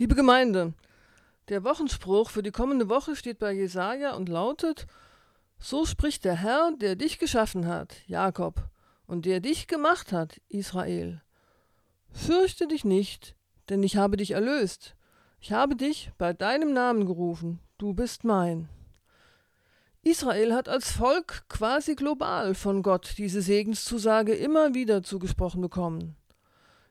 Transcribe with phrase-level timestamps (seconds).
[0.00, 0.72] Liebe Gemeinde,
[1.50, 4.86] der Wochenspruch für die kommende Woche steht bei Jesaja und lautet:
[5.58, 8.62] So spricht der Herr, der dich geschaffen hat, Jakob,
[9.06, 11.20] und der dich gemacht hat, Israel.
[12.12, 13.36] Fürchte dich nicht,
[13.68, 14.96] denn ich habe dich erlöst.
[15.38, 18.70] Ich habe dich bei deinem Namen gerufen, du bist mein.
[20.00, 26.16] Israel hat als Volk quasi global von Gott diese Segenszusage immer wieder zugesprochen bekommen.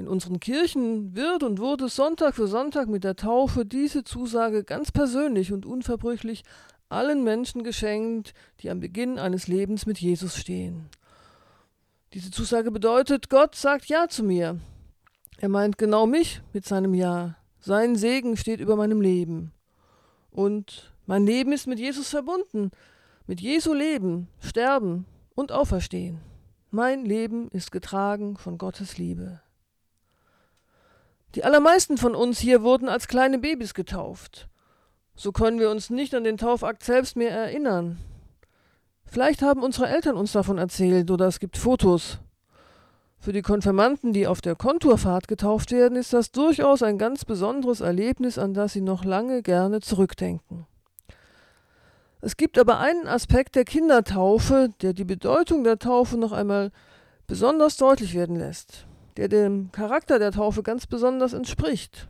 [0.00, 4.90] In unseren Kirchen wird und wurde Sonntag für Sonntag mit der Taufe diese Zusage ganz
[4.90, 6.42] persönlich und unverbrüchlich
[6.88, 10.88] allen Menschen geschenkt, die am Beginn eines Lebens mit Jesus stehen.
[12.14, 14.58] Diese Zusage bedeutet, Gott sagt Ja zu mir.
[15.36, 17.36] Er meint genau mich mit seinem Ja.
[17.60, 19.52] Sein Segen steht über meinem Leben.
[20.30, 22.70] Und mein Leben ist mit Jesus verbunden,
[23.26, 26.20] mit Jesu Leben, Sterben und Auferstehen.
[26.70, 29.42] Mein Leben ist getragen von Gottes Liebe.
[31.36, 34.48] Die allermeisten von uns hier wurden als kleine Babys getauft.
[35.14, 37.98] So können wir uns nicht an den Taufakt selbst mehr erinnern.
[39.04, 42.18] Vielleicht haben unsere Eltern uns davon erzählt oder es gibt Fotos.
[43.18, 47.80] Für die Konfirmanden, die auf der Konturfahrt getauft werden, ist das durchaus ein ganz besonderes
[47.80, 50.66] Erlebnis, an das sie noch lange gerne zurückdenken.
[52.22, 56.70] Es gibt aber einen Aspekt der Kindertaufe, der die Bedeutung der Taufe noch einmal
[57.26, 62.08] besonders deutlich werden lässt der dem Charakter der Taufe ganz besonders entspricht.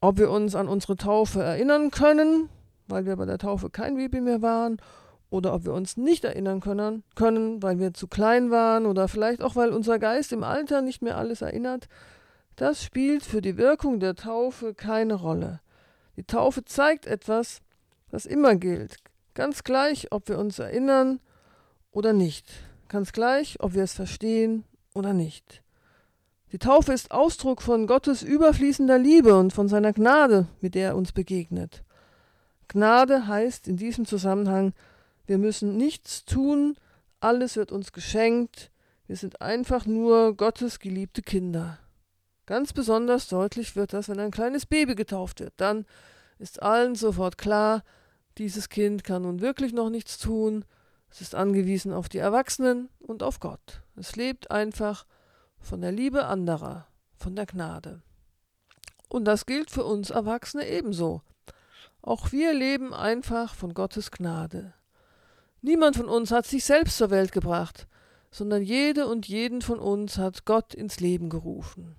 [0.00, 2.48] Ob wir uns an unsere Taufe erinnern können,
[2.88, 4.78] weil wir bei der Taufe kein Baby mehr waren,
[5.30, 9.42] oder ob wir uns nicht erinnern können, können, weil wir zu klein waren oder vielleicht
[9.42, 11.88] auch, weil unser Geist im Alter nicht mehr alles erinnert,
[12.56, 15.60] das spielt für die Wirkung der Taufe keine Rolle.
[16.16, 17.62] Die Taufe zeigt etwas,
[18.10, 18.98] das immer gilt,
[19.34, 21.18] ganz gleich, ob wir uns erinnern
[21.90, 22.46] oder nicht,
[22.88, 24.64] ganz gleich, ob wir es verstehen
[24.94, 25.62] oder nicht.
[26.52, 30.96] Die Taufe ist Ausdruck von Gottes überfließender Liebe und von seiner Gnade, mit der er
[30.96, 31.82] uns begegnet.
[32.68, 34.72] Gnade heißt in diesem Zusammenhang,
[35.26, 36.76] wir müssen nichts tun,
[37.20, 38.70] alles wird uns geschenkt,
[39.06, 41.78] wir sind einfach nur Gottes geliebte Kinder.
[42.46, 45.54] Ganz besonders deutlich wird das, wenn ein kleines Baby getauft wird.
[45.56, 45.86] Dann
[46.38, 47.82] ist allen sofort klar,
[48.38, 50.64] dieses Kind kann nun wirklich noch nichts tun,
[51.14, 53.82] es ist angewiesen auf die Erwachsenen und auf Gott.
[53.94, 55.06] Es lebt einfach
[55.60, 58.02] von der Liebe anderer, von der Gnade.
[59.08, 61.22] Und das gilt für uns Erwachsene ebenso.
[62.02, 64.74] Auch wir leben einfach von Gottes Gnade.
[65.62, 67.86] Niemand von uns hat sich selbst zur Welt gebracht,
[68.32, 71.94] sondern jede und jeden von uns hat Gott ins Leben gerufen.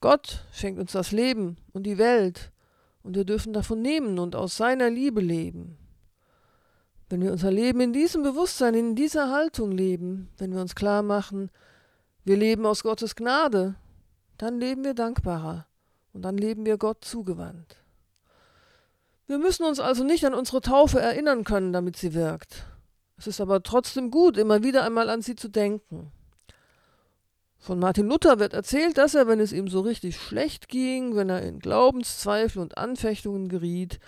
[0.00, 2.52] Gott schenkt uns das Leben und die Welt,
[3.02, 5.77] und wir dürfen davon nehmen und aus seiner Liebe leben.
[7.08, 11.02] Wenn wir unser Leben in diesem Bewusstsein, in dieser Haltung leben, wenn wir uns klar
[11.02, 11.50] machen,
[12.24, 13.76] wir leben aus Gottes Gnade,
[14.36, 15.66] dann leben wir dankbarer
[16.12, 17.76] und dann leben wir Gott zugewandt.
[19.26, 22.64] Wir müssen uns also nicht an unsere Taufe erinnern können, damit sie wirkt.
[23.16, 26.12] Es ist aber trotzdem gut, immer wieder einmal an sie zu denken.
[27.58, 31.28] Von Martin Luther wird erzählt, dass er, wenn es ihm so richtig schlecht ging, wenn
[31.28, 33.98] er in Glaubenszweifel und Anfechtungen geriet,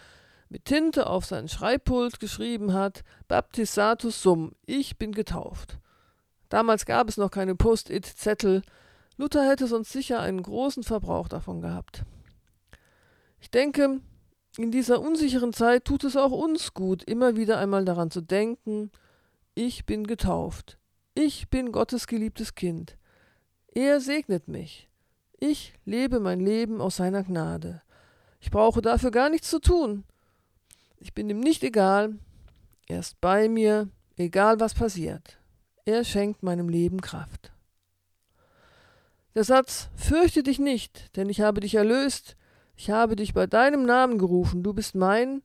[0.51, 5.79] mit Tinte auf sein Schreibpult geschrieben hat: Baptisatus sum, ich bin getauft.
[6.51, 8.63] Damals gab es noch keine Post-it-Zettel.
[9.17, 12.05] Luther hätte sonst sicher einen großen Verbrauch davon gehabt.
[13.39, 14.01] Ich denke,
[14.59, 18.91] in dieser unsicheren Zeit tut es auch uns gut, immer wieder einmal daran zu denken,
[19.55, 20.79] ich bin getauft.
[21.15, 22.97] Ich bin Gottes geliebtes Kind.
[23.69, 24.89] Er segnet mich.
[25.39, 27.83] Ich lebe mein Leben aus seiner Gnade.
[28.41, 30.05] Ich brauche dafür gar nichts zu tun.
[31.01, 32.19] Ich bin ihm nicht egal.
[32.87, 35.39] Er ist bei mir, egal was passiert.
[35.87, 37.53] Er schenkt meinem Leben Kraft.
[39.35, 42.37] Der Satz Fürchte dich nicht, denn ich habe dich erlöst,
[42.77, 45.43] ich habe dich bei deinem Namen gerufen, du bist mein,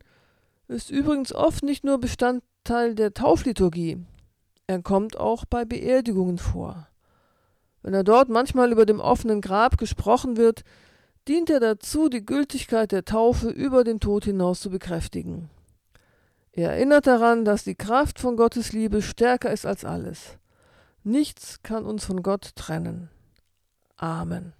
[0.68, 4.04] ist übrigens oft nicht nur Bestandteil der Taufliturgie,
[4.68, 6.88] er kommt auch bei Beerdigungen vor.
[7.84, 10.64] Wenn er dort manchmal über dem offenen Grab gesprochen wird,
[11.28, 15.50] dient er dazu, die Gültigkeit der Taufe über den Tod hinaus zu bekräftigen.
[16.52, 20.38] Er erinnert daran, dass die Kraft von Gottes Liebe stärker ist als alles.
[21.04, 23.10] Nichts kann uns von Gott trennen.
[23.98, 24.54] Amen.